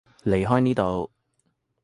[0.23, 1.11] 離開呢度